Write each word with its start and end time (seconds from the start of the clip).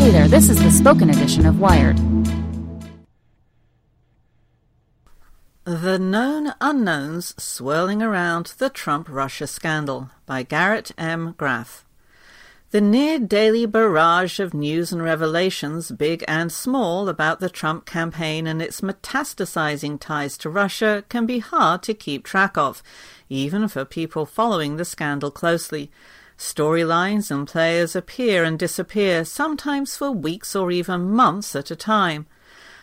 Hey 0.00 0.12
there, 0.12 0.28
this 0.28 0.48
is 0.48 0.58
the 0.62 0.70
spoken 0.70 1.10
edition 1.10 1.44
of 1.44 1.60
Wired. 1.60 1.98
The 5.64 5.98
Known 5.98 6.54
Unknowns 6.58 7.34
Swirling 7.36 8.00
Around 8.00 8.54
the 8.56 8.70
Trump 8.70 9.10
Russia 9.10 9.46
Scandal 9.46 10.08
by 10.24 10.42
Garrett 10.42 10.92
M. 10.96 11.34
Graff. 11.36 11.84
The 12.70 12.80
near 12.80 13.18
daily 13.18 13.66
barrage 13.66 14.40
of 14.40 14.54
news 14.54 14.90
and 14.90 15.02
revelations, 15.02 15.90
big 15.90 16.24
and 16.26 16.50
small, 16.50 17.06
about 17.06 17.40
the 17.40 17.50
Trump 17.50 17.84
campaign 17.84 18.46
and 18.46 18.62
its 18.62 18.80
metastasizing 18.80 20.00
ties 20.00 20.38
to 20.38 20.48
Russia 20.48 21.04
can 21.10 21.26
be 21.26 21.40
hard 21.40 21.82
to 21.82 21.92
keep 21.92 22.24
track 22.24 22.56
of, 22.56 22.82
even 23.28 23.68
for 23.68 23.84
people 23.84 24.24
following 24.24 24.78
the 24.78 24.86
scandal 24.86 25.30
closely. 25.30 25.90
Storylines 26.40 27.30
and 27.30 27.46
players 27.46 27.94
appear 27.94 28.44
and 28.44 28.58
disappear, 28.58 29.26
sometimes 29.26 29.94
for 29.94 30.10
weeks 30.10 30.56
or 30.56 30.70
even 30.72 31.10
months 31.10 31.54
at 31.54 31.70
a 31.70 31.76
time. 31.76 32.26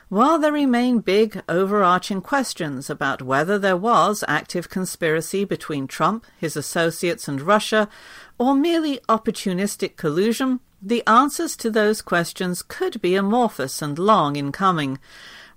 While 0.10 0.38
there 0.38 0.52
remain 0.52 1.00
big, 1.00 1.42
overarching 1.50 2.22
questions 2.22 2.88
about 2.88 3.24
whether 3.24 3.58
there 3.58 3.76
was 3.76 4.24
active 4.28 4.70
conspiracy 4.70 5.44
between 5.44 5.88
Trump, 5.88 6.28
his 6.38 6.56
associates, 6.56 7.28
and 7.28 7.42
Russia, 7.42 7.90
or 8.38 8.54
merely 8.54 9.00
opportunistic 9.10 9.96
collusion, 9.96 10.60
the 10.80 11.02
answers 11.08 11.56
to 11.58 11.72
those 11.72 12.04
questions 12.04 12.62
could 12.62 13.02
be 13.02 13.16
amorphous 13.16 13.82
and 13.82 13.98
long 13.98 14.36
in 14.36 14.52
coming. 14.52 15.00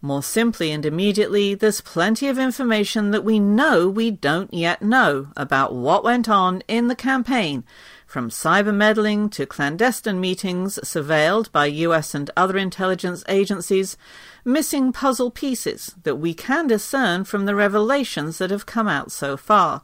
More 0.02 0.22
simply 0.22 0.72
and 0.72 0.86
immediately, 0.86 1.54
there's 1.54 1.82
plenty 1.82 2.26
of 2.28 2.38
information 2.38 3.10
that 3.10 3.22
we 3.22 3.38
know 3.38 3.86
we 3.86 4.10
don't 4.10 4.52
yet 4.54 4.80
know 4.80 5.28
about 5.36 5.74
what 5.74 6.04
went 6.04 6.26
on 6.26 6.62
in 6.66 6.88
the 6.88 6.94
campaign, 6.94 7.64
from 8.06 8.30
cyber 8.30 8.74
meddling 8.74 9.28
to 9.28 9.44
clandestine 9.44 10.18
meetings 10.18 10.78
surveilled 10.82 11.52
by 11.52 11.66
US 11.66 12.14
and 12.14 12.30
other 12.34 12.56
intelligence 12.56 13.22
agencies, 13.28 13.98
missing 14.42 14.90
puzzle 14.90 15.30
pieces 15.30 15.94
that 16.04 16.16
we 16.16 16.32
can 16.32 16.66
discern 16.66 17.24
from 17.24 17.44
the 17.44 17.54
revelations 17.54 18.38
that 18.38 18.50
have 18.50 18.64
come 18.64 18.88
out 18.88 19.12
so 19.12 19.36
far. 19.36 19.82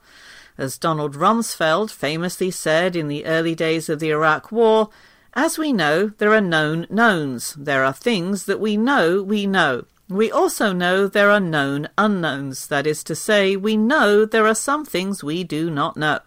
As 0.57 0.79
Donald 0.79 1.15
Rumsfeld 1.15 1.91
famously 1.91 2.51
said 2.51 2.97
in 2.97 3.09
the 3.09 3.27
early 3.27 3.55
days 3.55 3.91
of 3.91 4.01
the 4.01 4.13
Iraq 4.13 4.51
War, 4.51 4.89
as 5.35 5.59
we 5.59 5.75
know, 5.75 6.09
there 6.17 6.33
are 6.33 6.41
known 6.41 6.87
knowns. 6.89 7.55
There 7.59 7.85
are 7.85 7.93
things 7.93 8.47
that 8.47 8.61
we 8.61 8.79
know 8.79 9.23
we 9.23 9.47
know. 9.47 9.85
We 10.09 10.31
also 10.31 10.73
know 10.73 11.09
there 11.09 11.33
are 11.33 11.41
known 11.41 11.89
unknowns. 11.99 12.69
That 12.69 12.87
is 12.87 13.03
to 13.05 13.17
say, 13.17 13.57
we 13.57 13.77
know 13.77 14.25
there 14.25 14.47
are 14.47 14.55
some 14.55 14.85
things 14.85 15.25
we 15.25 15.43
do 15.43 15.69
not 15.69 15.97
know. 15.97 16.21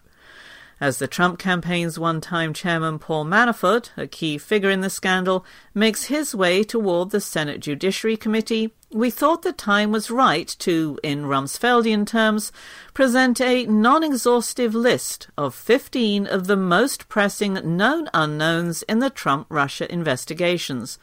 As 0.80 0.98
the 0.98 1.08
Trump 1.08 1.38
campaign's 1.38 1.98
one 1.98 2.20
time 2.20 2.52
chairman 2.52 2.98
Paul 2.98 3.24
Manafort, 3.24 3.90
a 3.96 4.06
key 4.06 4.36
figure 4.36 4.70
in 4.70 4.82
the 4.82 4.90
scandal, 4.90 5.46
makes 5.74 6.04
his 6.04 6.34
way 6.34 6.62
toward 6.62 7.10
the 7.10 7.20
Senate 7.20 7.60
Judiciary 7.60 8.18
Committee, 8.18 8.74
we 8.92 9.08
thought 9.10 9.42
the 9.42 9.52
time 9.52 9.92
was 9.92 10.10
right 10.10 10.48
to, 10.58 10.98
in 11.02 11.24
Rumsfeldian 11.24 12.06
terms, 12.06 12.50
present 12.92 13.40
a 13.40 13.64
non 13.66 14.02
exhaustive 14.02 14.74
list 14.74 15.28
of 15.38 15.54
15 15.54 16.26
of 16.26 16.48
the 16.48 16.56
most 16.56 17.08
pressing 17.08 17.54
known 17.76 18.08
unknowns 18.12 18.82
in 18.82 18.98
the 18.98 19.10
Trump 19.10 19.46
Russia 19.48 19.90
investigations. 19.92 20.98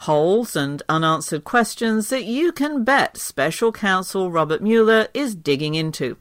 Holes 0.00 0.56
and 0.56 0.82
unanswered 0.88 1.44
questions 1.44 2.08
that 2.08 2.24
you 2.24 2.50
can 2.50 2.82
bet 2.82 3.16
special 3.16 3.70
counsel 3.70 4.32
Robert 4.32 4.60
Mueller 4.60 5.06
is 5.14 5.36
digging 5.36 5.76
into. 5.76 6.16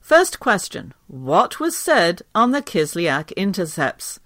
First 0.00 0.40
question 0.40 0.94
What 1.08 1.60
was 1.60 1.76
said 1.76 2.22
on 2.34 2.52
the 2.52 2.62
Kislyak 2.62 3.32
intercepts? 3.36 4.18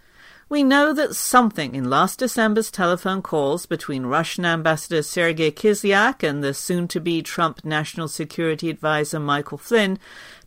We 0.53 0.63
know 0.63 0.93
that 0.93 1.17
something 1.17 1.75
in 1.75 1.89
last 1.89 2.19
December's 2.19 2.71
telephone 2.71 3.23
calls 3.23 3.65
between 3.65 4.05
Russian 4.05 4.45
Ambassador 4.45 5.01
Sergei 5.01 5.51
Kislyak 5.51 6.23
and 6.23 6.45
the 6.45 6.53
soon 6.53 6.89
to 6.89 7.01
be 7.01 7.23
Trump 7.23 7.65
National 7.65 8.07
Security 8.07 8.69
Advisor 8.69 9.19
Michael 9.19 9.57
Flynn 9.57 9.99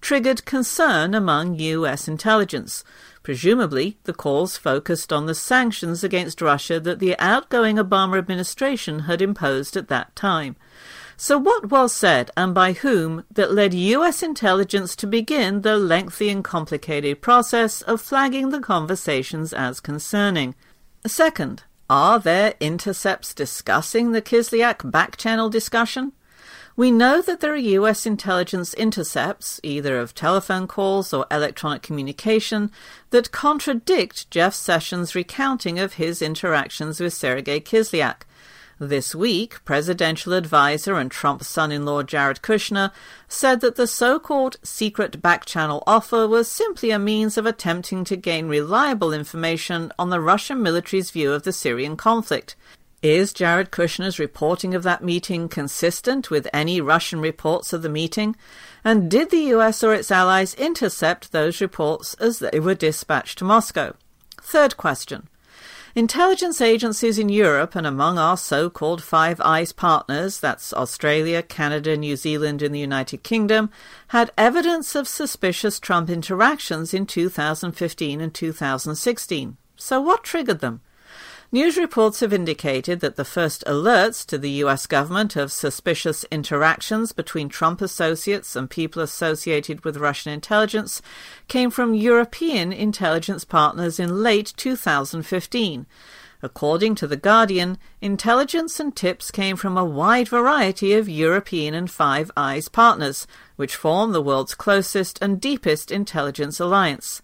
triggered 0.02 0.46
concern 0.46 1.16
among 1.16 1.58
U.S. 1.58 2.08
intelligence. 2.08 2.84
Presumably, 3.24 3.98
the 4.04 4.14
calls 4.14 4.58
focused 4.58 5.12
on 5.12 5.26
the 5.26 5.34
sanctions 5.34 6.04
against 6.04 6.40
Russia 6.40 6.80
that 6.80 7.00
the 7.00 7.18
outgoing 7.18 7.78
Obama 7.78 8.20
administration 8.20 9.00
had 9.10 9.24
imposed 9.24 9.76
at 9.76 9.88
that 9.88 10.16
time. 10.16 10.56
So, 11.18 11.38
what 11.38 11.70
was 11.70 11.94
said 11.94 12.30
and 12.36 12.54
by 12.54 12.74
whom 12.74 13.24
that 13.32 13.54
led 13.54 13.74
US 13.74 14.22
intelligence 14.22 14.96
to 14.98 15.08
begin 15.08 15.62
the 15.62 15.78
lengthy 15.78 16.30
and 16.30 16.44
complicated 16.44 17.22
process 17.22 17.82
of 17.82 18.02
flagging 18.02 18.50
the 18.50 18.60
conversations 18.60 19.54
as 19.54 19.80
concerning? 19.80 20.56
Second, 21.08 21.64
are 21.90 22.20
there 22.20 22.56
intercepts 22.60 23.34
discussing 23.34 24.12
the 24.12 24.22
Kislyak 24.22 24.92
back 24.92 25.16
channel 25.16 25.50
discussion? 25.50 26.12
We 26.76 26.92
know 26.92 27.22
that 27.22 27.40
there 27.40 27.54
are 27.54 27.70
US 27.80 28.06
intelligence 28.06 28.74
intercepts, 28.74 29.62
either 29.64 29.98
of 29.98 30.14
telephone 30.14 30.68
calls 30.68 31.14
or 31.14 31.26
electronic 31.32 31.82
communication, 31.82 32.70
that 33.12 33.32
contradict 33.32 34.30
Jeff 34.30 34.54
Sessions' 34.54 35.16
recounting 35.16 35.80
of 35.80 35.94
his 35.94 36.22
interactions 36.22 37.00
with 37.00 37.14
Sergei 37.14 37.62
Kislyak 37.62 38.24
this 38.80 39.16
week, 39.16 39.64
presidential 39.64 40.34
advisor 40.34 40.96
and 40.96 41.10
Trump's 41.10 41.48
son 41.48 41.72
in 41.72 41.86
law 41.86 42.04
Jared 42.04 42.42
Kushner 42.42 42.92
said 43.28 43.62
that 43.62 43.76
the 43.76 43.88
so 43.88 44.20
called 44.20 44.58
secret 44.64 45.22
back 45.22 45.46
channel 45.46 45.84
offer 45.88 46.28
was 46.28 46.50
simply 46.50 46.92
a 46.92 47.00
means 47.00 47.38
of 47.38 47.46
attempting 47.46 48.04
to 48.04 48.16
gain 48.16 48.48
reliable 48.48 49.14
information 49.14 49.92
on 49.98 50.10
the 50.10 50.20
Russian 50.20 50.62
military's 50.62 51.12
view 51.12 51.32
of 51.32 51.44
the 51.44 51.54
Syrian 51.54 51.96
conflict. 51.96 52.56
Is 53.02 53.34
Jared 53.34 53.72
Kushner's 53.72 54.20
reporting 54.20 54.74
of 54.74 54.84
that 54.84 55.04
meeting 55.04 55.48
consistent 55.48 56.32
with 56.32 56.48
any 56.52 56.82
Russian 56.82 57.20
reports 57.20 57.72
of 57.72 57.82
the 57.82 57.90
meeting? 57.90 58.36
And 58.84 59.12
did 59.12 59.30
the 59.30 59.54
US 59.54 59.84
or 59.84 59.94
its 59.94 60.12
allies 60.12 60.54
intercept 60.56 61.32
those 61.32 61.62
reports 61.62 62.16
as 62.16 62.40
they 62.40 62.60
were 62.60 62.74
dispatched 62.74 63.38
to 63.38 63.46
Moscow? 63.46 63.96
Third 64.42 64.76
question. 64.76 65.30
Intelligence 65.98 66.60
agencies 66.60 67.18
in 67.18 67.30
Europe 67.30 67.74
and 67.74 67.88
among 67.88 68.20
our 68.20 68.36
so 68.36 68.70
called 68.70 69.02
Five 69.02 69.40
Eyes 69.40 69.72
partners, 69.72 70.42
that's 70.42 70.74
Australia, 70.74 71.42
Canada, 71.42 71.96
New 71.96 72.18
Zealand, 72.18 72.62
and 72.62 72.76
the 72.76 72.82
United 72.82 73.24
Kingdom, 73.24 73.70
had 74.10 74.30
evidence 74.38 74.94
of 74.94 75.08
suspicious 75.08 75.80
Trump 75.80 76.10
interactions 76.10 76.94
in 76.94 77.06
2015 77.06 78.20
and 78.20 78.34
2016. 78.34 79.56
So, 79.78 80.02
what 80.02 80.26
triggered 80.26 80.60
them? 80.60 80.82
News 81.56 81.78
reports 81.78 82.20
have 82.20 82.34
indicated 82.34 83.00
that 83.00 83.16
the 83.16 83.24
first 83.24 83.64
alerts 83.66 84.26
to 84.26 84.38
the 84.38 84.50
US 84.66 84.86
government 84.88 85.38
of 85.38 85.54
suspicious 85.54 86.26
interactions 86.26 87.14
between 87.14 87.48
Trump 87.48 87.80
associates 87.80 88.58
and 88.58 88.70
people 88.70 89.02
associated 89.02 89.86
with 89.86 89.96
Russian 89.96 90.34
intelligence 90.34 91.02
came 91.48 91.72
from 91.72 91.94
European 91.94 92.74
intelligence 92.74 93.46
partners 93.46 94.02
in 94.02 94.22
late 94.22 94.54
2015. 94.58 95.86
According 96.44 96.96
to 96.96 97.08
The 97.08 97.16
Guardian, 97.16 97.78
intelligence 98.02 98.78
and 98.82 98.94
tips 98.94 99.32
came 99.32 99.56
from 99.56 99.78
a 99.78 99.86
wide 99.86 100.28
variety 100.28 100.92
of 100.92 101.08
European 101.08 101.74
and 101.74 101.90
Five 101.90 102.32
Eyes 102.36 102.68
partners, 102.68 103.28
which 103.56 103.78
form 103.78 104.12
the 104.12 104.22
world's 104.22 104.56
closest 104.56 105.18
and 105.22 105.40
deepest 105.40 105.90
intelligence 105.90 106.60
alliance. 106.60 107.22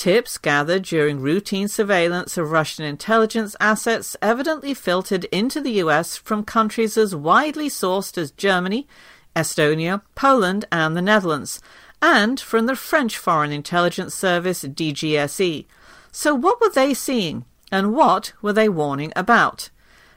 Tips 0.00 0.38
gathered 0.38 0.84
during 0.84 1.20
routine 1.20 1.68
surveillance 1.68 2.38
of 2.38 2.50
Russian 2.50 2.86
intelligence 2.86 3.54
assets 3.60 4.16
evidently 4.22 4.72
filtered 4.72 5.24
into 5.26 5.60
the 5.60 5.72
US 5.72 6.16
from 6.16 6.42
countries 6.42 6.96
as 6.96 7.14
widely 7.14 7.68
sourced 7.68 8.16
as 8.16 8.30
Germany, 8.30 8.88
Estonia, 9.36 10.00
Poland, 10.14 10.64
and 10.72 10.96
the 10.96 11.02
Netherlands, 11.02 11.60
and 12.00 12.40
from 12.40 12.64
the 12.64 12.76
French 12.76 13.18
Foreign 13.18 13.52
Intelligence 13.52 14.14
Service 14.14 14.64
DGSE. 14.64 15.66
So, 16.10 16.34
what 16.34 16.62
were 16.62 16.70
they 16.70 16.94
seeing? 16.94 17.44
and 17.70 17.92
what 17.94 18.32
were 18.40 18.54
they 18.54 18.70
warning 18.70 19.12
about? 19.14 19.68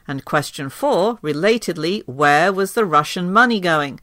And 0.08 0.24
question 0.24 0.70
four, 0.70 1.18
relatedly, 1.18 2.08
where 2.08 2.54
was 2.54 2.72
the 2.72 2.86
Russian 2.86 3.34
money 3.34 3.60
going? 3.60 4.00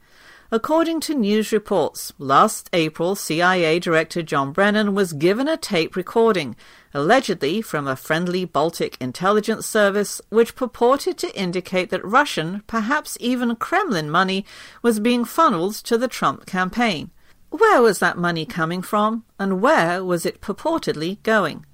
According 0.52 0.98
to 1.02 1.14
news 1.14 1.52
reports, 1.52 2.12
last 2.18 2.68
April, 2.72 3.14
CIA 3.14 3.78
Director 3.78 4.20
John 4.20 4.50
Brennan 4.50 4.96
was 4.96 5.12
given 5.12 5.46
a 5.46 5.56
tape 5.56 5.94
recording, 5.94 6.56
allegedly 6.92 7.62
from 7.62 7.86
a 7.86 7.94
friendly 7.94 8.44
Baltic 8.44 8.96
intelligence 9.00 9.64
service, 9.64 10.20
which 10.28 10.56
purported 10.56 11.16
to 11.18 11.32
indicate 11.38 11.90
that 11.90 12.04
Russian, 12.04 12.64
perhaps 12.66 13.16
even 13.20 13.54
Kremlin 13.54 14.10
money, 14.10 14.44
was 14.82 14.98
being 14.98 15.24
funneled 15.24 15.76
to 15.84 15.96
the 15.96 16.08
Trump 16.08 16.46
campaign. 16.46 17.12
Where 17.50 17.80
was 17.80 18.00
that 18.00 18.18
money 18.18 18.44
coming 18.44 18.82
from, 18.82 19.24
and 19.38 19.62
where 19.62 20.04
was 20.04 20.26
it 20.26 20.40
purportedly 20.40 21.22
going? 21.22 21.64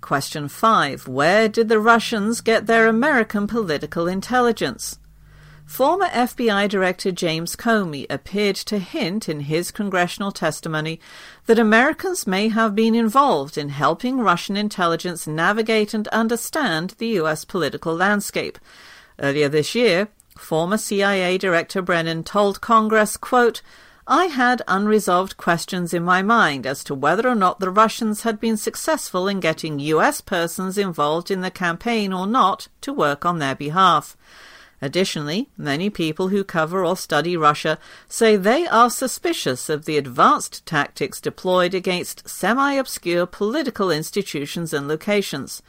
Question 0.00 0.46
5. 0.46 1.08
Where 1.08 1.48
did 1.48 1.68
the 1.68 1.80
Russians 1.80 2.40
get 2.40 2.66
their 2.66 2.86
American 2.86 3.48
political 3.48 4.06
intelligence? 4.06 5.00
Former 5.66 6.06
FBI 6.06 6.68
Director 6.68 7.10
James 7.10 7.56
Comey 7.56 8.06
appeared 8.08 8.54
to 8.54 8.78
hint 8.78 9.28
in 9.28 9.40
his 9.40 9.72
congressional 9.72 10.30
testimony 10.30 11.00
that 11.46 11.58
Americans 11.58 12.24
may 12.24 12.48
have 12.48 12.74
been 12.74 12.94
involved 12.94 13.58
in 13.58 13.70
helping 13.70 14.20
Russian 14.20 14.56
intelligence 14.56 15.26
navigate 15.26 15.92
and 15.92 16.06
understand 16.08 16.94
the 16.98 17.08
U.S. 17.20 17.44
political 17.44 17.94
landscape. 17.94 18.60
Earlier 19.18 19.48
this 19.48 19.74
year, 19.74 20.08
former 20.38 20.78
CIA 20.78 21.36
Director 21.36 21.82
Brennan 21.82 22.22
told 22.22 22.60
Congress, 22.60 23.16
quote, 23.16 23.60
I 24.06 24.26
had 24.26 24.62
unresolved 24.68 25.36
questions 25.36 25.92
in 25.92 26.04
my 26.04 26.22
mind 26.22 26.64
as 26.64 26.84
to 26.84 26.94
whether 26.94 27.28
or 27.28 27.34
not 27.34 27.58
the 27.58 27.70
Russians 27.70 28.22
had 28.22 28.38
been 28.38 28.56
successful 28.56 29.26
in 29.26 29.40
getting 29.40 29.80
US 29.80 30.20
persons 30.20 30.78
involved 30.78 31.28
in 31.28 31.40
the 31.40 31.50
campaign 31.50 32.12
or 32.12 32.26
not 32.26 32.68
to 32.82 32.92
work 32.92 33.26
on 33.26 33.40
their 33.40 33.56
behalf. 33.56 34.16
Additionally, 34.82 35.48
many 35.56 35.88
people 35.88 36.28
who 36.28 36.44
cover 36.44 36.84
or 36.84 36.96
study 36.96 37.36
Russia 37.36 37.78
say 38.08 38.36
they 38.36 38.66
are 38.66 38.90
suspicious 38.90 39.68
of 39.68 39.84
the 39.84 39.96
advanced 39.96 40.64
tactics 40.66 41.20
deployed 41.20 41.74
against 41.74 42.28
semi 42.28 42.74
obscure 42.74 43.26
political 43.26 43.90
institutions 43.90 44.72
and 44.72 44.86
locations. 44.86 45.62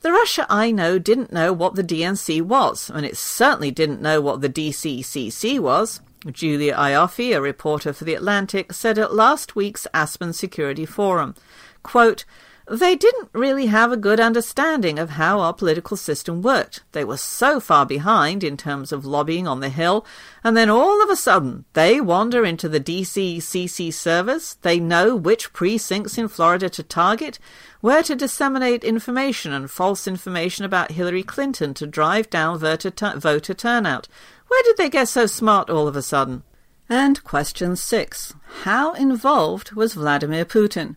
The 0.00 0.12
Russia 0.12 0.46
I 0.50 0.70
know 0.70 0.98
didn't 0.98 1.32
know 1.32 1.52
what 1.52 1.74
the 1.74 1.82
DNC 1.82 2.42
was, 2.42 2.90
and 2.90 3.06
it 3.06 3.16
certainly 3.16 3.70
didn't 3.70 4.02
know 4.02 4.20
what 4.20 4.42
the 4.42 4.50
DCCC 4.50 5.58
was. 5.58 6.00
Julia 6.30 6.74
Ioffe, 6.74 7.34
a 7.34 7.40
reporter 7.40 7.92
for 7.92 8.04
The 8.04 8.14
Atlantic, 8.14 8.72
said 8.72 8.98
at 8.98 9.14
last 9.14 9.56
week's 9.56 9.86
Aspen 9.94 10.32
Security 10.32 10.84
Forum, 10.84 11.34
quote, 11.82 12.24
they 12.68 12.96
didn't 12.96 13.28
really 13.32 13.66
have 13.66 13.92
a 13.92 13.96
good 13.96 14.18
understanding 14.18 14.98
of 14.98 15.10
how 15.10 15.38
our 15.38 15.52
political 15.52 15.96
system 15.96 16.42
worked. 16.42 16.82
They 16.92 17.04
were 17.04 17.16
so 17.16 17.60
far 17.60 17.86
behind 17.86 18.42
in 18.42 18.56
terms 18.56 18.90
of 18.90 19.06
lobbying 19.06 19.46
on 19.46 19.60
the 19.60 19.68
Hill, 19.68 20.04
and 20.42 20.56
then 20.56 20.68
all 20.68 21.00
of 21.00 21.08
a 21.08 21.14
sudden 21.14 21.64
they 21.74 22.00
wander 22.00 22.44
into 22.44 22.68
the 22.68 22.80
DCCC 22.80 23.94
servers. 23.94 24.56
They 24.62 24.80
know 24.80 25.14
which 25.14 25.52
precincts 25.52 26.18
in 26.18 26.26
Florida 26.26 26.68
to 26.70 26.82
target, 26.82 27.38
where 27.80 28.02
to 28.02 28.16
disseminate 28.16 28.82
information 28.82 29.52
and 29.52 29.70
false 29.70 30.08
information 30.08 30.64
about 30.64 30.92
Hillary 30.92 31.22
Clinton 31.22 31.72
to 31.74 31.86
drive 31.86 32.28
down 32.30 32.58
voter, 32.58 32.90
voter 33.16 33.54
turnout. 33.54 34.08
Where 34.48 34.62
did 34.64 34.76
they 34.76 34.90
get 34.90 35.06
so 35.06 35.26
smart 35.26 35.70
all 35.70 35.86
of 35.86 35.94
a 35.94 36.02
sudden? 36.02 36.42
And 36.88 37.22
question 37.22 37.76
six 37.76 38.34
How 38.62 38.92
involved 38.94 39.72
was 39.72 39.94
Vladimir 39.94 40.44
Putin? 40.44 40.96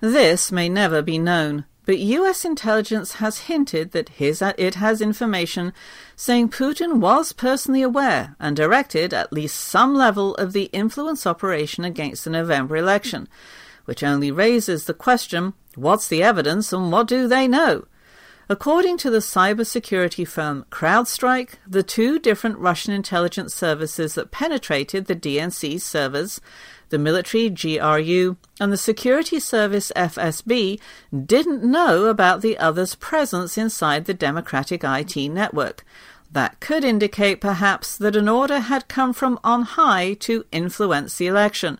This 0.00 0.52
may 0.52 0.68
never 0.68 1.00
be 1.00 1.18
known, 1.18 1.64
but 1.86 1.98
US 1.98 2.44
intelligence 2.44 3.12
has 3.14 3.46
hinted 3.46 3.92
that 3.92 4.10
his, 4.10 4.42
uh, 4.42 4.52
it 4.58 4.74
has 4.74 5.00
information 5.00 5.72
saying 6.16 6.50
Putin 6.50 6.96
was 6.96 7.32
personally 7.32 7.82
aware 7.82 8.36
and 8.38 8.54
directed 8.54 9.14
at 9.14 9.32
least 9.32 9.56
some 9.56 9.94
level 9.94 10.34
of 10.34 10.52
the 10.52 10.64
influence 10.64 11.26
operation 11.26 11.84
against 11.84 12.24
the 12.24 12.30
November 12.30 12.76
election, 12.76 13.28
which 13.86 14.02
only 14.02 14.30
raises 14.30 14.84
the 14.84 14.94
question 14.94 15.54
what's 15.76 16.08
the 16.08 16.22
evidence 16.22 16.72
and 16.72 16.90
what 16.90 17.06
do 17.06 17.28
they 17.28 17.46
know? 17.46 17.84
According 18.48 18.98
to 18.98 19.10
the 19.10 19.18
cybersecurity 19.18 20.26
firm 20.26 20.66
CrowdStrike, 20.70 21.54
the 21.66 21.82
two 21.82 22.20
different 22.20 22.58
Russian 22.58 22.94
intelligence 22.94 23.52
services 23.52 24.14
that 24.14 24.30
penetrated 24.30 25.06
the 25.06 25.16
DNC 25.16 25.80
servers, 25.80 26.40
the 26.88 26.98
military 26.98 27.50
GRU 27.50 28.36
and 28.60 28.72
the 28.72 28.76
security 28.76 29.40
service 29.40 29.92
FSB, 29.96 30.80
didn't 31.24 31.62
know 31.62 32.06
about 32.06 32.40
the 32.40 32.58
other's 32.58 32.94
presence 32.94 33.58
inside 33.58 34.04
the 34.04 34.14
Democratic 34.14 34.82
IT 34.84 35.16
network. 35.28 35.84
That 36.30 36.60
could 36.60 36.84
indicate 36.84 37.40
perhaps 37.40 37.96
that 37.96 38.16
an 38.16 38.28
order 38.28 38.60
had 38.60 38.88
come 38.88 39.12
from 39.12 39.38
on 39.44 39.62
high 39.62 40.14
to 40.20 40.44
influence 40.52 41.16
the 41.16 41.26
election. 41.26 41.78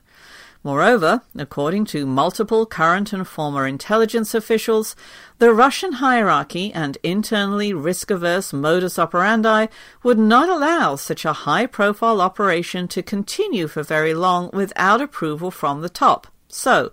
Moreover, 0.67 1.23
according 1.39 1.85
to 1.95 2.07
multiple 2.07 2.67
current 2.67 3.13
and 3.13 3.25
former 3.25 3.69
intelligence 3.69 4.35
officials, 4.35 4.97
the 5.39 5.53
Russian 5.53 5.93
hierarchy 6.03 6.73
and 6.73 6.99
internally 7.05 7.73
risk 7.73 8.11
averse 8.11 8.53
modus 8.53 8.99
operandi 8.99 9.69
would 10.03 10.19
not 10.19 10.49
allow 10.49 10.97
such 10.97 11.25
a 11.25 11.45
high 11.47 11.67
profile 11.67 12.21
operation 12.21 12.89
to 12.89 13.01
continue 13.01 13.69
for 13.69 13.85
very 13.85 14.13
long 14.13 14.51
without 14.53 15.01
approval 15.01 15.53
from 15.53 15.83
the 15.83 15.89
top. 15.89 16.27
So, 16.49 16.91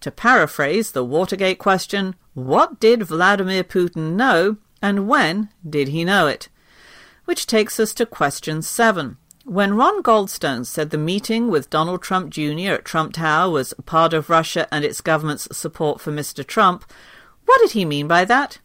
to 0.00 0.10
paraphrase 0.10 0.90
the 0.90 1.04
Watergate 1.04 1.60
question, 1.60 2.16
what 2.34 2.80
did 2.80 3.04
Vladimir 3.04 3.62
Putin 3.62 4.14
know 4.16 4.56
and 4.82 5.06
when 5.06 5.50
did 5.64 5.86
he 5.86 6.04
know 6.04 6.26
it? 6.26 6.48
Which 7.26 7.46
takes 7.46 7.78
us 7.78 7.94
to 7.94 8.04
question 8.04 8.62
seven. 8.62 9.16
When 9.44 9.74
Rob 9.74 10.04
Goldstone 10.04 10.64
said 10.64 10.90
the 10.90 10.98
meeting 10.98 11.48
with 11.48 11.68
Donald 11.68 12.00
Trump 12.00 12.30
Jr. 12.30 12.74
at 12.74 12.84
Trump 12.84 13.14
Tower 13.14 13.50
was 13.50 13.74
part 13.86 14.14
of 14.14 14.30
Russia 14.30 14.68
and 14.70 14.84
its 14.84 15.00
government's 15.00 15.48
support 15.56 16.00
for 16.00 16.12
Mr. 16.12 16.46
Trump, 16.46 16.84
what 17.44 17.60
did 17.60 17.72
he 17.72 17.84
mean 17.84 18.06
by 18.06 18.24
that? 18.24 18.60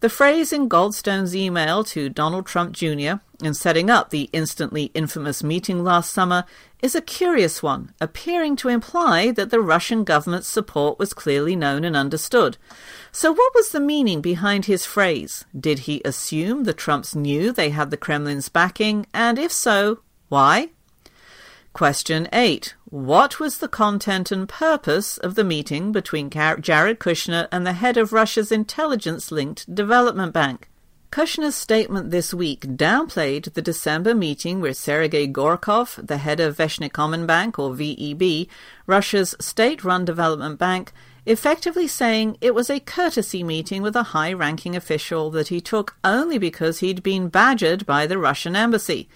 The 0.00 0.10
phrase 0.10 0.52
in 0.52 0.68
Goldstone's 0.68 1.34
email 1.34 1.82
to 1.84 2.10
Donald 2.10 2.44
Trump 2.44 2.72
Jr. 2.72 3.22
in 3.46 3.54
setting 3.54 3.90
up 3.90 4.10
the 4.10 4.28
instantly 4.32 4.84
infamous 4.94 5.42
meeting 5.42 5.82
last 5.84 6.12
summer 6.12 6.44
is 6.80 6.94
a 6.94 7.00
curious 7.00 7.62
one, 7.62 7.92
appearing 8.00 8.56
to 8.56 8.68
imply 8.68 9.30
that 9.30 9.50
the 9.50 9.60
Russian 9.60 10.04
government's 10.04 10.48
support 10.48 10.98
was 10.98 11.14
clearly 11.14 11.54
known 11.54 11.84
and 11.84 11.96
understood. 11.96 12.58
So, 13.12 13.32
what 13.32 13.54
was 13.54 13.70
the 13.70 13.80
meaning 13.80 14.20
behind 14.20 14.64
his 14.64 14.84
phrase? 14.84 15.44
Did 15.58 15.80
he 15.80 16.02
assume 16.04 16.64
the 16.64 16.72
Trumps 16.72 17.14
knew 17.14 17.52
they 17.52 17.70
had 17.70 17.90
the 17.90 17.96
Kremlin's 17.96 18.48
backing, 18.48 19.06
and 19.14 19.38
if 19.38 19.52
so, 19.52 20.00
why? 20.28 20.70
Question 21.72 22.28
8. 22.32 22.74
What 22.84 23.40
was 23.40 23.58
the 23.58 23.68
content 23.68 24.30
and 24.30 24.48
purpose 24.48 25.16
of 25.18 25.34
the 25.34 25.44
meeting 25.44 25.92
between 25.92 26.28
Jared 26.28 26.98
Kushner 26.98 27.48
and 27.50 27.66
the 27.66 27.72
head 27.72 27.96
of 27.96 28.12
Russia's 28.12 28.52
intelligence 28.52 29.32
linked 29.32 29.74
development 29.74 30.34
bank? 30.34 30.68
Kushner's 31.12 31.54
statement 31.54 32.10
this 32.10 32.32
week 32.32 32.62
downplayed 32.62 33.52
the 33.52 33.60
December 33.60 34.14
meeting 34.14 34.62
with 34.62 34.78
Sergei 34.78 35.28
Gorkov, 35.28 36.06
the 36.06 36.16
head 36.16 36.40
of 36.40 36.56
Vnesheconombank, 36.56 37.58
or 37.58 37.74
VEB, 37.74 38.48
Russia's 38.86 39.34
state 39.38 39.84
run 39.84 40.06
development 40.06 40.58
bank, 40.58 40.90
effectively 41.26 41.86
saying 41.86 42.38
it 42.40 42.54
was 42.54 42.70
a 42.70 42.80
courtesy 42.80 43.44
meeting 43.44 43.82
with 43.82 43.94
a 43.94 44.14
high 44.14 44.32
ranking 44.32 44.74
official 44.74 45.30
that 45.32 45.48
he 45.48 45.60
took 45.60 45.98
only 46.02 46.38
because 46.38 46.78
he'd 46.78 47.02
been 47.02 47.28
badgered 47.28 47.84
by 47.84 48.06
the 48.06 48.16
Russian 48.16 48.56
embassy. 48.56 49.06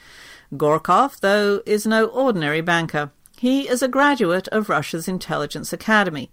Gorkov, 0.53 1.21
though, 1.21 1.63
is 1.65 1.87
no 1.87 2.05
ordinary 2.05 2.61
banker. 2.61 3.11
He 3.39 3.71
is 3.71 3.81
a 3.83 3.89
graduate 3.89 4.49
of 4.49 4.69
Russia's 4.69 5.09
intelligence 5.09 5.73
academy. 5.73 6.31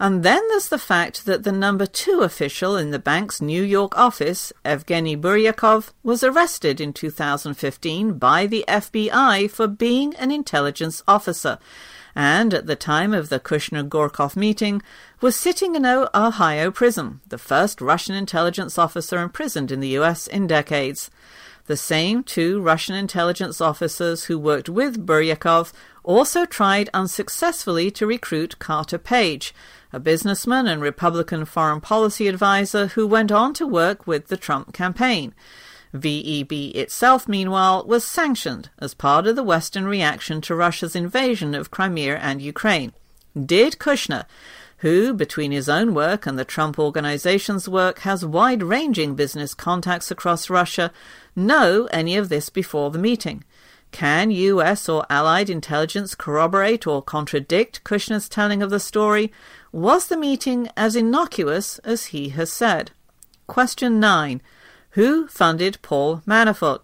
And 0.00 0.24
then 0.24 0.42
there's 0.48 0.68
the 0.68 0.78
fact 0.78 1.24
that 1.24 1.44
the 1.44 1.52
number 1.52 1.86
two 1.86 2.20
official 2.20 2.76
in 2.76 2.90
the 2.90 2.98
bank's 2.98 3.40
New 3.40 3.62
York 3.62 3.96
office, 3.96 4.52
Evgeny 4.64 5.16
Buryakov, 5.16 5.92
was 6.02 6.24
arrested 6.24 6.80
in 6.80 6.92
2015 6.92 8.18
by 8.18 8.46
the 8.46 8.64
FBI 8.66 9.50
for 9.50 9.68
being 9.68 10.14
an 10.16 10.30
intelligence 10.30 11.02
officer. 11.06 11.58
and 12.16 12.54
at 12.54 12.66
the 12.66 12.76
time 12.76 13.12
of 13.12 13.28
the 13.28 13.40
Kushner 13.40 13.88
Gorkov 13.88 14.36
meeting 14.36 14.80
was 15.20 15.34
sitting 15.34 15.74
in 15.74 15.84
Ohio 15.84 16.70
prison, 16.70 17.20
the 17.26 17.38
first 17.38 17.80
Russian 17.80 18.14
intelligence 18.14 18.78
officer 18.78 19.18
imprisoned 19.18 19.72
in 19.72 19.80
the 19.80 19.96
US 19.98 20.28
in 20.28 20.46
decades. 20.46 21.10
The 21.66 21.76
same 21.76 22.22
two 22.22 22.60
Russian 22.60 22.94
intelligence 22.94 23.60
officers 23.60 24.24
who 24.24 24.38
worked 24.38 24.68
with 24.68 25.06
Buryakov 25.06 25.72
also 26.02 26.44
tried 26.44 26.90
unsuccessfully 26.92 27.90
to 27.92 28.06
recruit 28.06 28.58
Carter 28.58 28.98
Page, 28.98 29.54
a 29.94 30.00
businessman 30.00 30.66
and 30.66 30.82
Republican 30.82 31.44
foreign 31.44 31.80
policy 31.80 32.26
advisor 32.26 32.88
who 32.88 33.06
went 33.06 33.30
on 33.30 33.54
to 33.54 33.64
work 33.64 34.08
with 34.08 34.26
the 34.26 34.36
Trump 34.36 34.72
campaign. 34.72 35.32
VEB 35.94 36.74
itself, 36.74 37.28
meanwhile, 37.28 37.84
was 37.86 38.04
sanctioned 38.04 38.70
as 38.80 38.92
part 38.92 39.28
of 39.28 39.36
the 39.36 39.44
Western 39.44 39.84
reaction 39.84 40.40
to 40.40 40.54
Russia's 40.56 40.96
invasion 40.96 41.54
of 41.54 41.70
Crimea 41.70 42.16
and 42.16 42.42
Ukraine. 42.42 42.92
Did 43.40 43.78
Kushner, 43.78 44.24
who, 44.78 45.14
between 45.14 45.52
his 45.52 45.68
own 45.68 45.94
work 45.94 46.26
and 46.26 46.36
the 46.36 46.44
Trump 46.44 46.76
Organization's 46.76 47.68
work, 47.68 48.00
has 48.00 48.26
wide 48.26 48.64
ranging 48.64 49.14
business 49.14 49.54
contacts 49.54 50.10
across 50.10 50.50
Russia, 50.50 50.92
know 51.36 51.88
any 51.92 52.16
of 52.16 52.28
this 52.28 52.50
before 52.50 52.90
the 52.90 52.98
meeting? 52.98 53.44
Can 53.94 54.32
US 54.32 54.88
or 54.88 55.06
Allied 55.08 55.48
intelligence 55.48 56.16
corroborate 56.16 56.84
or 56.84 57.00
contradict 57.00 57.84
Kushner's 57.84 58.28
telling 58.28 58.60
of 58.60 58.70
the 58.70 58.80
story? 58.80 59.32
Was 59.70 60.08
the 60.08 60.16
meeting 60.16 60.68
as 60.76 60.96
innocuous 60.96 61.78
as 61.84 62.06
he 62.06 62.30
has 62.30 62.52
said? 62.52 62.90
Question 63.46 64.00
9. 64.00 64.42
Who 64.98 65.28
funded 65.28 65.78
Paul 65.80 66.22
Manafort? 66.26 66.80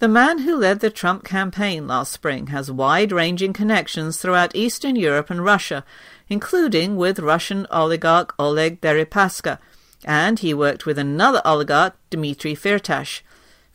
The 0.00 0.08
man 0.08 0.38
who 0.38 0.56
led 0.56 0.80
the 0.80 0.90
Trump 0.90 1.22
campaign 1.22 1.86
last 1.86 2.10
spring 2.10 2.48
has 2.48 2.68
wide 2.68 3.12
ranging 3.12 3.52
connections 3.52 4.16
throughout 4.16 4.56
Eastern 4.56 4.96
Europe 4.96 5.30
and 5.30 5.44
Russia, 5.44 5.84
including 6.28 6.96
with 6.96 7.20
Russian 7.20 7.64
oligarch 7.70 8.34
Oleg 8.40 8.80
Deripaska, 8.80 9.60
and 10.04 10.40
he 10.40 10.52
worked 10.52 10.84
with 10.84 10.98
another 10.98 11.42
oligarch, 11.44 11.94
Dmitry 12.10 12.56
Firtash. 12.56 13.22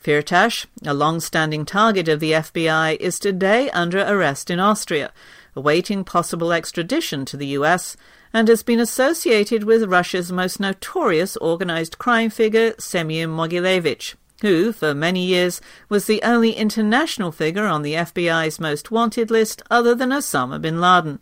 Firtash, 0.06 0.66
a 0.84 0.94
long 0.94 1.18
standing 1.18 1.64
target 1.64 2.06
of 2.06 2.20
the 2.20 2.30
FBI, 2.30 2.96
is 3.00 3.18
today 3.18 3.68
under 3.70 3.98
arrest 3.98 4.50
in 4.50 4.60
Austria, 4.60 5.12
awaiting 5.56 6.04
possible 6.04 6.52
extradition 6.52 7.24
to 7.24 7.36
the 7.36 7.48
US, 7.58 7.96
and 8.32 8.46
has 8.46 8.62
been 8.62 8.78
associated 8.78 9.64
with 9.64 9.90
Russia's 9.90 10.30
most 10.30 10.60
notorious 10.60 11.36
organized 11.38 11.98
crime 11.98 12.30
figure, 12.30 12.76
Semyon 12.78 13.30
Mogilevich, 13.30 14.14
who, 14.42 14.70
for 14.70 14.94
many 14.94 15.26
years, 15.26 15.60
was 15.88 16.06
the 16.06 16.22
only 16.22 16.52
international 16.52 17.32
figure 17.32 17.66
on 17.66 17.82
the 17.82 17.94
FBI's 17.94 18.60
most 18.60 18.92
wanted 18.92 19.32
list 19.32 19.60
other 19.72 19.92
than 19.92 20.10
Osama 20.10 20.60
bin 20.60 20.80
Laden. 20.80 21.20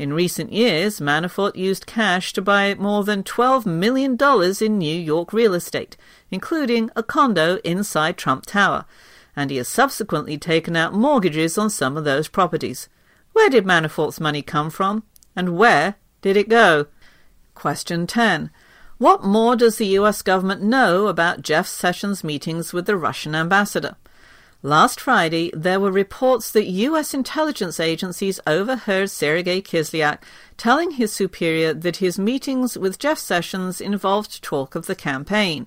In 0.00 0.14
recent 0.14 0.50
years, 0.50 0.98
Manafort 0.98 1.56
used 1.56 1.84
cash 1.84 2.32
to 2.32 2.40
buy 2.40 2.74
more 2.74 3.04
than 3.04 3.22
$12 3.22 3.66
million 3.66 4.16
in 4.62 4.78
New 4.78 4.96
York 4.96 5.30
real 5.34 5.52
estate, 5.52 5.98
including 6.30 6.90
a 6.96 7.02
condo 7.02 7.56
inside 7.64 8.16
Trump 8.16 8.46
Tower, 8.46 8.86
and 9.36 9.50
he 9.50 9.58
has 9.58 9.68
subsequently 9.68 10.38
taken 10.38 10.74
out 10.74 10.94
mortgages 10.94 11.58
on 11.58 11.68
some 11.68 11.98
of 11.98 12.04
those 12.04 12.28
properties. 12.28 12.88
Where 13.34 13.50
did 13.50 13.66
Manafort's 13.66 14.18
money 14.18 14.40
come 14.40 14.70
from, 14.70 15.02
and 15.36 15.58
where 15.58 15.96
did 16.22 16.34
it 16.34 16.48
go? 16.48 16.86
Question 17.52 18.06
10. 18.06 18.50
What 18.96 19.22
more 19.22 19.54
does 19.54 19.76
the 19.76 19.98
US 19.98 20.22
government 20.22 20.62
know 20.62 21.08
about 21.08 21.42
Jeff 21.42 21.66
Sessions' 21.66 22.24
meetings 22.24 22.72
with 22.72 22.86
the 22.86 22.96
Russian 22.96 23.34
ambassador? 23.34 23.96
Last 24.62 25.00
Friday, 25.00 25.50
there 25.54 25.80
were 25.80 25.90
reports 25.90 26.50
that 26.52 26.66
U.S. 26.66 27.14
intelligence 27.14 27.80
agencies 27.80 28.40
overheard 28.46 29.08
Sergei 29.08 29.62
Kislyak 29.62 30.18
telling 30.58 30.90
his 30.90 31.10
superior 31.10 31.72
that 31.72 31.96
his 31.96 32.18
meetings 32.18 32.76
with 32.76 32.98
Jeff 32.98 33.18
Sessions 33.18 33.80
involved 33.80 34.42
talk 34.42 34.74
of 34.74 34.84
the 34.84 34.94
campaign. 34.94 35.66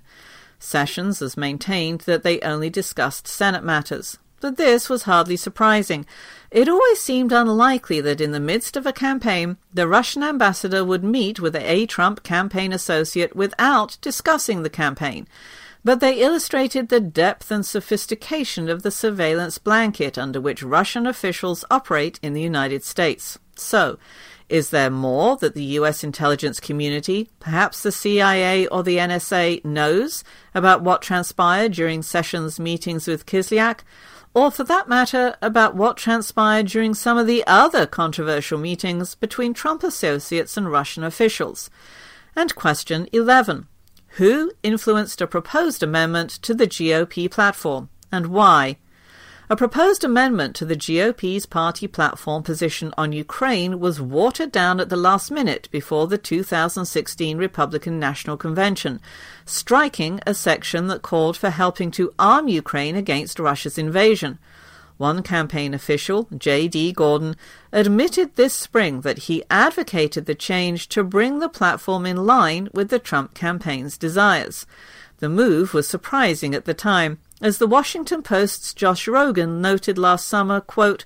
Sessions 0.60 1.22
has 1.22 1.36
maintained 1.36 2.02
that 2.02 2.22
they 2.22 2.40
only 2.42 2.70
discussed 2.70 3.28
Senate 3.28 3.64
matters. 3.64 4.20
But 4.40 4.58
this 4.58 4.90
was 4.90 5.04
hardly 5.04 5.38
surprising. 5.38 6.06
It 6.52 6.70
always 6.70 7.00
seemed 7.00 7.32
unlikely 7.32 8.00
that 8.02 8.22
in 8.22 8.32
the 8.32 8.40
midst 8.40 8.78
of 8.78 8.86
a 8.86 8.94
campaign, 8.94 9.58
the 9.74 9.88
Russian 9.88 10.22
ambassador 10.22 10.86
would 10.86 11.04
meet 11.04 11.40
with 11.40 11.56
a 11.56 11.88
Trump 11.88 12.22
campaign 12.22 12.72
associate 12.72 13.36
without 13.36 13.98
discussing 14.02 14.62
the 14.62 14.70
campaign 14.70 15.26
but 15.84 16.00
they 16.00 16.22
illustrated 16.22 16.90
the 16.90 17.00
depth 17.00 17.52
and 17.52 17.66
sophistication 17.66 18.70
of 18.70 18.84
the 18.84 18.92
surveillance 18.92 19.58
blanket 19.58 20.18
under 20.18 20.40
which 20.40 20.64
Russian 20.64 21.06
officials 21.06 21.66
operate 21.70 22.20
in 22.24 22.34
the 22.34 22.42
United 22.42 22.84
States. 22.84 23.38
So, 23.56 23.98
is 24.50 24.70
there 24.70 24.90
more 24.90 25.36
that 25.38 25.56
the 25.56 25.64
US 25.80 26.04
intelligence 26.04 26.60
community, 26.60 27.30
perhaps 27.40 27.82
the 27.82 27.92
CIA 27.92 28.68
or 28.68 28.84
the 28.84 28.98
NSA, 28.98 29.64
knows 29.66 30.24
about 30.54 30.84
what 30.84 31.02
transpired 31.02 31.74
during 31.74 32.02
Sessions' 32.02 32.60
meetings 32.60 33.08
with 33.08 33.26
Kislyak? 33.26 33.80
Or, 34.34 34.50
for 34.50 34.64
that 34.64 34.90
matter, 34.90 35.36
about 35.42 35.76
what 35.76 35.98
transpired 35.98 36.68
during 36.68 36.94
some 36.94 37.18
of 37.18 37.28
the 37.28 37.44
other 37.46 37.86
controversial 37.86 38.58
meetings 38.58 39.16
between 39.16 39.54
Trump 39.54 39.84
associates 39.84 40.58
and 40.58 40.72
Russian 40.72 41.04
officials? 41.04 41.70
And 42.36 42.56
question 42.56 43.08
11 43.12 43.68
who 44.18 44.52
influenced 44.62 45.22
a 45.22 45.28
proposed 45.28 45.82
amendment 45.82 46.30
to 46.30 46.54
the 46.54 46.68
GOP 46.68 47.30
platform, 47.30 47.90
and 48.12 48.28
why? 48.28 48.78
A 49.50 49.56
proposed 49.56 50.04
amendment 50.04 50.56
to 50.56 50.66
the 50.66 50.76
GOP's 50.76 51.46
party 51.46 51.88
platform 51.88 52.44
position 52.44 52.94
on 52.98 53.12
Ukraine 53.12 53.80
was 53.80 54.00
watered 54.00 54.52
down 54.52 54.80
at 54.80 54.90
the 54.90 54.96
last 54.96 55.32
minute 55.32 55.68
before 55.72 56.08
the 56.08 56.18
2016 56.18 57.38
Republican 57.38 58.00
National 58.00 58.38
Convention, 58.38 59.02
striking 59.46 60.20
a 60.26 60.34
section 60.34 60.88
that 60.88 61.02
called 61.02 61.36
for 61.36 61.50
helping 61.50 61.92
to 61.92 62.14
arm 62.18 62.48
Ukraine 62.48 62.96
against 62.96 63.40
Russia's 63.40 63.78
invasion. 63.78 64.40
One 65.04 65.22
campaign 65.22 65.74
official, 65.74 66.30
J.D. 66.38 66.94
Gordon, 66.94 67.36
admitted 67.74 68.38
this 68.38 68.54
spring 68.54 69.02
that 69.02 69.24
he 69.28 69.44
advocated 69.50 70.28
the 70.28 70.34
change 70.34 70.88
to 70.96 71.04
bring 71.04 71.40
the 71.40 71.50
platform 71.50 72.06
in 72.06 72.26
line 72.26 72.70
with 72.72 72.88
the 72.88 73.00
Trump 73.00 73.34
campaign's 73.34 73.98
desires. 73.98 74.66
The 75.18 75.28
move 75.28 75.74
was 75.74 75.90
surprising 75.90 76.56
at 76.56 76.64
the 76.64 76.74
time, 76.74 77.20
as 77.42 77.58
the 77.58 77.68
Washington 77.68 78.24
Post's 78.24 78.74
Josh 78.74 79.06
Rogin 79.06 79.60
noted 79.60 79.98
last 79.98 80.26
summer, 80.26 80.62
quote, 80.62 81.04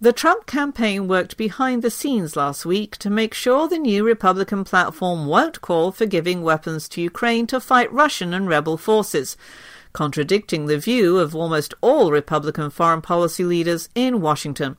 the 0.00 0.14
Trump 0.14 0.46
campaign 0.46 1.06
worked 1.06 1.36
behind 1.36 1.82
the 1.82 1.90
scenes 1.90 2.36
last 2.36 2.64
week 2.64 2.96
to 2.98 3.10
make 3.10 3.34
sure 3.34 3.68
the 3.68 3.76
new 3.76 4.02
Republican 4.02 4.64
platform 4.64 5.26
won't 5.26 5.60
call 5.60 5.92
for 5.92 6.06
giving 6.06 6.40
weapons 6.40 6.88
to 6.88 7.02
Ukraine 7.02 7.46
to 7.48 7.60
fight 7.60 7.92
Russian 7.92 8.32
and 8.32 8.48
rebel 8.48 8.78
forces 8.78 9.36
contradicting 9.96 10.66
the 10.66 10.76
view 10.76 11.16
of 11.16 11.34
almost 11.34 11.72
all 11.80 12.10
Republican 12.10 12.68
foreign 12.68 13.00
policy 13.00 13.42
leaders 13.42 13.88
in 13.94 14.20
Washington. 14.20 14.76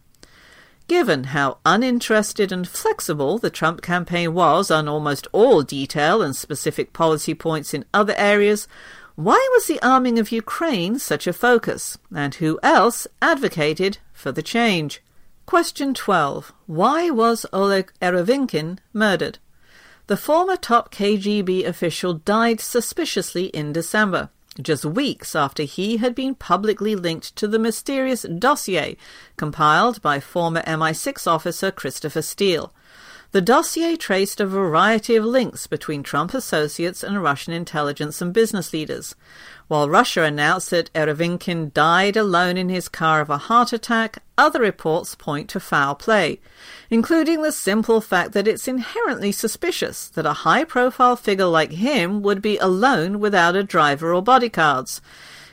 Given 0.88 1.24
how 1.36 1.58
uninterested 1.66 2.52
and 2.52 2.68
flexible 2.68 3.40
the 3.40 3.50
Trump 3.50 3.82
campaign 3.82 4.36
was 4.36 4.70
on 4.70 4.88
almost 4.88 5.28
all 5.32 5.64
detail 5.64 6.22
and 6.22 6.36
specific 6.36 6.94
policy 6.94 7.34
points 7.34 7.74
in 7.74 7.84
other 7.96 8.14
areas, 8.16 8.68
why 9.16 9.44
was 9.54 9.66
the 9.66 9.82
arming 9.82 10.20
of 10.20 10.32
Ukraine 10.32 11.00
such 11.00 11.26
a 11.26 11.34
focus, 11.34 11.98
and 12.14 12.36
who 12.36 12.60
else 12.62 13.08
advocated 13.20 13.98
for 14.14 14.32
the 14.32 14.44
change? 14.44 15.02
Question 15.48 15.96
12. 15.96 16.54
Why 16.68 17.10
was 17.10 17.44
Oleg 17.52 17.92
Erovinkin 18.04 18.78
murdered? 18.94 19.40
The 20.06 20.16
former 20.16 20.58
top 20.58 20.94
KGB 20.94 21.66
official 21.66 22.14
died 22.14 22.60
suspiciously 22.60 23.46
in 23.46 23.74
December 23.74 24.30
just 24.62 24.86
weeks 24.86 25.36
after 25.36 25.64
he 25.64 25.98
had 25.98 26.16
been 26.16 26.36
publicly 26.36 26.96
linked 26.96 27.36
to 27.36 27.48
the 27.48 27.60
mysterious 27.60 28.24
dossier 28.24 28.98
compiled 29.38 30.02
by 30.02 30.20
former 30.20 30.62
MI6 30.62 31.28
officer 31.28 31.72
Christopher 31.72 32.22
Steele. 32.22 32.74
The 33.38 33.42
dossier 33.42 33.96
traced 33.96 34.42
a 34.42 34.48
variety 34.48 35.16
of 35.16 35.24
links 35.24 35.68
between 35.68 36.02
Trump 36.02 36.34
associates 36.34 37.04
and 37.04 37.22
Russian 37.22 37.54
intelligence 37.54 38.20
and 38.20 38.34
business 38.34 38.74
leaders. 38.74 39.14
While 39.68 39.92
Russia 39.92 40.24
announced 40.24 40.72
that 40.72 40.92
Erovinkin 40.96 41.72
died 41.72 42.18
alone 42.18 42.58
in 42.58 42.70
his 42.70 42.90
car 42.90 43.22
of 43.22 43.30
a 43.30 43.38
heart 43.38 43.74
attack, 43.74 44.24
other 44.40 44.60
reports 44.60 45.14
point 45.14 45.52
to 45.52 45.60
foul 45.60 45.94
play, 45.94 46.40
including 46.90 47.44
the 47.44 47.52
simple 47.52 48.02
fact 48.02 48.32
that 48.32 48.48
it's 48.48 48.68
inherently 48.68 49.32
suspicious 49.32 50.08
that 50.08 50.26
a 50.26 50.42
high 50.42 50.64
profile 50.64 51.16
figure 51.16 51.46
like 51.46 51.74
him 51.74 52.24
would 52.24 52.42
be 52.42 52.58
alone 52.58 53.20
without 53.20 53.56
a 53.56 53.62
driver 53.62 54.16
or 54.16 54.24
bodyguards. 54.24 55.00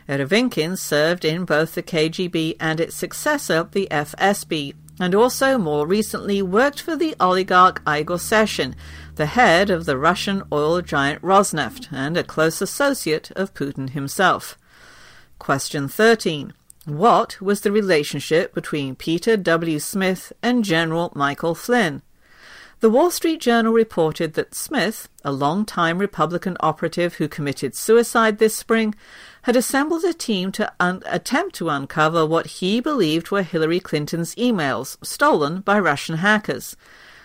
Erovinkin 0.09 0.79
served 0.79 1.23
in 1.23 1.45
both 1.45 1.75
the 1.75 1.83
KGB 1.83 2.57
and 2.59 2.81
its 2.81 2.95
successor, 2.95 3.69
the 3.73 3.88
FSB, 3.91 4.73
and 5.01 5.15
also 5.15 5.59
more 5.59 5.87
recently 5.87 6.41
worked 6.41 6.81
for 6.81 6.97
the 6.97 7.15
oligarch 7.19 7.83
Igor 7.89 8.19
Sechin, 8.19 8.75
the 9.17 9.27
head 9.27 9.71
of 9.71 9.85
the 9.85 9.99
Russian 9.99 10.43
oil 10.53 10.81
giant 10.81 11.23
Rosneft 11.23 11.93
and 11.93 12.17
a 12.17 12.25
close 12.25 12.61
associate 12.61 13.31
of 13.33 13.55
Putin 13.55 13.91
himself. 13.91 14.59
Question 15.39 15.89
13. 15.89 16.53
What 16.85 17.41
was 17.41 17.63
the 17.63 17.73
relationship 17.73 18.55
between 18.55 18.95
Peter 18.95 19.37
W. 19.37 19.79
Smith 19.79 20.33
and 20.43 20.65
General 20.65 21.13
Michael 21.15 21.55
Flynn? 21.55 22.03
The 22.81 22.91
Wall 22.91 23.11
Street 23.11 23.41
Journal 23.41 23.73
reported 23.73 24.35
that 24.35 24.55
Smith, 24.55 25.09
a 25.25 25.33
long-time 25.33 25.97
Republican 25.99 26.59
operative 26.61 27.15
who 27.15 27.29
committed 27.29 27.75
suicide 27.75 28.39
this 28.39 28.55
spring, 28.55 28.95
had 29.45 29.57
assembled 29.57 30.03
a 30.05 30.15
team 30.15 30.51
to 30.51 30.73
un- 30.81 31.03
attempt 31.05 31.55
to 31.55 31.69
uncover 31.69 32.25
what 32.25 32.47
he 32.47 32.81
believed 32.81 33.31
were 33.31 33.43
Hillary 33.43 33.79
Clinton's 33.79 34.35
emails 34.37 34.97
stolen 35.05 35.61
by 35.61 35.79
Russian 35.79 36.17
hackers. 36.17 36.77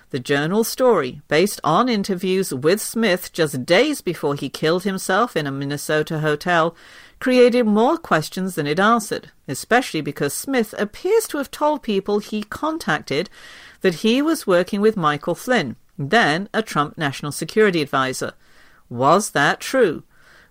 The 0.09 0.19
Journal 0.19 0.65
story, 0.65 1.21
based 1.29 1.61
on 1.63 1.87
interviews 1.87 2.53
with 2.53 2.81
Smith 2.81 3.31
just 3.31 3.65
days 3.65 4.01
before 4.01 4.35
he 4.35 4.49
killed 4.49 4.83
himself 4.83 5.37
in 5.37 5.47
a 5.47 5.51
Minnesota 5.51 6.19
hotel, 6.19 6.75
created 7.21 7.65
more 7.65 7.95
questions 7.95 8.55
than 8.55 8.67
it 8.67 8.81
answered, 8.81 9.31
especially 9.47 10.01
because 10.01 10.33
Smith 10.33 10.75
appears 10.77 11.25
to 11.27 11.37
have 11.37 11.49
told 11.49 11.83
people 11.83 12.19
he 12.19 12.43
contacted 12.43 13.29
that 13.79 13.95
he 13.95 14.21
was 14.21 14.45
working 14.45 14.81
with 14.81 14.97
Michael 14.97 15.35
Flynn, 15.35 15.77
then 15.97 16.49
a 16.53 16.61
Trump 16.61 16.97
national 16.97 17.31
security 17.31 17.81
advisor. 17.81 18.33
Was 18.89 19.31
that 19.31 19.61
true? 19.61 20.03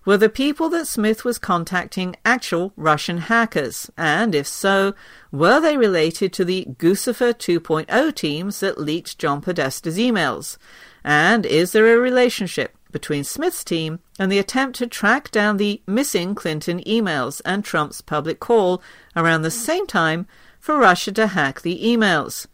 Were 0.09 0.17
the 0.17 0.27
people 0.27 0.69
that 0.69 0.87
Smith 0.87 1.23
was 1.23 1.37
contacting 1.37 2.15
actual 2.25 2.73
Russian 2.75 3.19
hackers? 3.19 3.91
And 3.95 4.33
if 4.33 4.47
so, 4.47 4.95
were 5.31 5.59
they 5.59 5.77
related 5.77 6.33
to 6.33 6.43
the 6.43 6.65
Guccifer 6.79 7.31
2.0 7.31 8.15
teams 8.15 8.59
that 8.59 8.79
leaked 8.79 9.19
John 9.19 9.39
Podesta's 9.39 9.99
emails? 9.99 10.57
And 11.03 11.45
is 11.45 11.73
there 11.73 11.95
a 11.95 11.99
relationship 11.99 12.75
between 12.91 13.23
Smith's 13.23 13.63
team 13.63 13.99
and 14.17 14.31
the 14.31 14.39
attempt 14.39 14.79
to 14.79 14.87
track 14.87 15.29
down 15.29 15.57
the 15.57 15.79
missing 15.85 16.33
Clinton 16.33 16.79
emails 16.87 17.39
and 17.45 17.63
Trump's 17.63 18.01
public 18.01 18.39
call 18.39 18.81
around 19.15 19.43
the 19.43 19.51
same 19.51 19.85
time 19.85 20.25
for 20.59 20.79
Russia 20.79 21.11
to 21.11 21.27
hack 21.27 21.61
the 21.61 21.79
emails? 21.83 22.47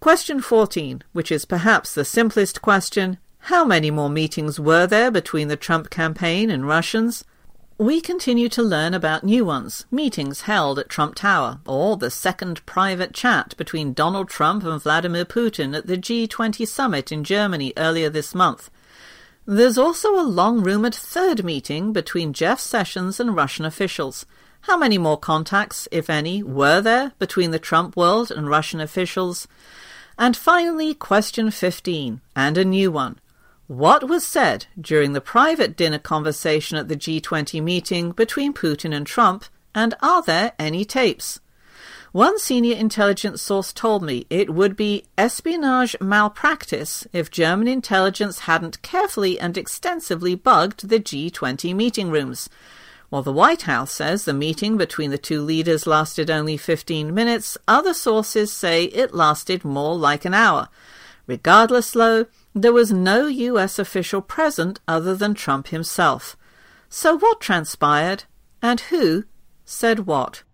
Question 0.00 0.40
14, 0.40 1.04
which 1.12 1.30
is 1.30 1.44
perhaps 1.44 1.94
the 1.94 2.04
simplest 2.04 2.62
question, 2.62 3.18
how 3.48 3.62
many 3.62 3.90
more 3.90 4.08
meetings 4.08 4.58
were 4.58 4.86
there 4.86 5.10
between 5.10 5.48
the 5.48 5.56
Trump 5.56 5.90
campaign 5.90 6.48
and 6.48 6.66
Russians? 6.66 7.24
We 7.76 8.00
continue 8.00 8.48
to 8.48 8.62
learn 8.62 8.94
about 8.94 9.22
new 9.22 9.44
ones, 9.44 9.84
meetings 9.90 10.42
held 10.42 10.78
at 10.78 10.88
Trump 10.88 11.14
Tower, 11.14 11.60
or 11.66 11.98
the 11.98 12.10
second 12.10 12.64
private 12.64 13.12
chat 13.12 13.54
between 13.58 13.92
Donald 13.92 14.30
Trump 14.30 14.64
and 14.64 14.80
Vladimir 14.80 15.26
Putin 15.26 15.76
at 15.76 15.86
the 15.86 15.98
G20 15.98 16.66
summit 16.66 17.12
in 17.12 17.22
Germany 17.22 17.74
earlier 17.76 18.08
this 18.08 18.34
month. 18.34 18.70
There's 19.44 19.76
also 19.76 20.18
a 20.18 20.24
long 20.24 20.62
rumored 20.62 20.94
third 20.94 21.44
meeting 21.44 21.92
between 21.92 22.32
Jeff 22.32 22.58
Sessions 22.60 23.20
and 23.20 23.36
Russian 23.36 23.66
officials. 23.66 24.24
How 24.62 24.78
many 24.78 24.96
more 24.96 25.18
contacts, 25.18 25.86
if 25.92 26.08
any, 26.08 26.42
were 26.42 26.80
there 26.80 27.12
between 27.18 27.50
the 27.50 27.58
Trump 27.58 27.94
world 27.94 28.30
and 28.30 28.48
Russian 28.48 28.80
officials? 28.80 29.46
And 30.16 30.34
finally, 30.34 30.94
question 30.94 31.50
15, 31.50 32.22
and 32.34 32.56
a 32.56 32.64
new 32.64 32.90
one. 32.90 33.18
What 33.66 34.10
was 34.10 34.26
said 34.26 34.66
during 34.78 35.14
the 35.14 35.22
private 35.22 35.74
dinner 35.74 35.98
conversation 35.98 36.76
at 36.76 36.88
the 36.88 36.96
G20 36.96 37.62
meeting 37.62 38.12
between 38.12 38.52
Putin 38.52 38.94
and 38.94 39.06
Trump, 39.06 39.46
and 39.74 39.94
are 40.02 40.22
there 40.22 40.52
any 40.58 40.84
tapes? 40.84 41.40
One 42.12 42.38
senior 42.38 42.76
intelligence 42.76 43.40
source 43.40 43.72
told 43.72 44.02
me 44.02 44.26
it 44.28 44.50
would 44.50 44.76
be 44.76 45.04
espionage 45.16 45.96
malpractice 45.98 47.06
if 47.14 47.30
German 47.30 47.66
intelligence 47.66 48.40
hadn't 48.40 48.82
carefully 48.82 49.40
and 49.40 49.56
extensively 49.56 50.34
bugged 50.34 50.90
the 50.90 51.00
G20 51.00 51.74
meeting 51.74 52.10
rooms. 52.10 52.50
While 53.08 53.22
the 53.22 53.32
White 53.32 53.62
House 53.62 53.92
says 53.92 54.26
the 54.26 54.34
meeting 54.34 54.76
between 54.76 55.10
the 55.10 55.16
two 55.16 55.40
leaders 55.40 55.86
lasted 55.86 56.30
only 56.30 56.58
15 56.58 57.14
minutes, 57.14 57.56
other 57.66 57.94
sources 57.94 58.52
say 58.52 58.84
it 58.84 59.14
lasted 59.14 59.64
more 59.64 59.96
like 59.96 60.26
an 60.26 60.34
hour. 60.34 60.68
Regardless, 61.26 61.92
though, 61.92 62.26
there 62.54 62.72
was 62.72 62.92
no 62.92 63.26
US 63.26 63.80
official 63.80 64.22
present 64.22 64.78
other 64.86 65.16
than 65.16 65.34
Trump 65.34 65.68
himself. 65.68 66.36
So 66.88 67.18
what 67.18 67.40
transpired, 67.40 68.24
and 68.62 68.78
who 68.80 69.24
said 69.64 70.06
what? 70.06 70.44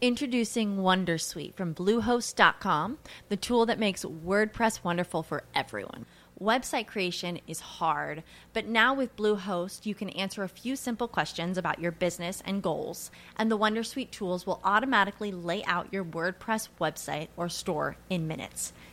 Introducing 0.00 0.76
Wondersuite 0.76 1.56
from 1.56 1.74
Bluehost.com, 1.74 2.98
the 3.28 3.36
tool 3.36 3.66
that 3.66 3.80
makes 3.80 4.04
WordPress 4.04 4.84
wonderful 4.84 5.24
for 5.24 5.42
everyone. 5.56 6.06
Website 6.40 6.86
creation 6.86 7.40
is 7.48 7.58
hard, 7.58 8.22
but 8.52 8.64
now 8.64 8.94
with 8.94 9.16
Bluehost, 9.16 9.86
you 9.86 9.94
can 9.96 10.08
answer 10.10 10.44
a 10.44 10.48
few 10.48 10.76
simple 10.76 11.08
questions 11.08 11.58
about 11.58 11.80
your 11.80 11.90
business 11.90 12.40
and 12.46 12.62
goals, 12.62 13.10
and 13.36 13.50
the 13.50 13.58
Wondersuite 13.58 14.12
tools 14.12 14.46
will 14.46 14.60
automatically 14.62 15.32
lay 15.32 15.64
out 15.64 15.92
your 15.92 16.04
WordPress 16.04 16.68
website 16.80 17.26
or 17.36 17.48
store 17.48 17.96
in 18.08 18.28
minutes. 18.28 18.72